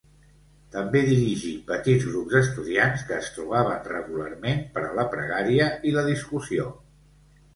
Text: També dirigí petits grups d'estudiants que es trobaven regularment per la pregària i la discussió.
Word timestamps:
També 0.75 1.01
dirigí 1.09 1.51
petits 1.67 2.05
grups 2.13 2.31
d'estudiants 2.37 3.03
que 3.09 3.15
es 3.25 3.29
trobaven 3.35 3.85
regularment 3.91 4.65
per 4.79 4.85
la 5.01 5.05
pregària 5.13 5.71
i 5.91 5.97
la 5.99 6.07
discussió. 6.11 6.67